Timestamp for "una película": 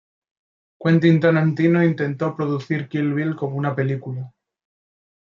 3.57-4.33